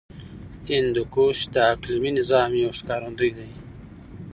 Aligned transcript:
هندوکش 0.69 1.37
د 1.53 1.55
اقلیمي 1.71 2.11
نظام 2.19 2.49
یو 2.63 2.71
ښکارندوی 2.79 3.31
دی. 3.37 3.49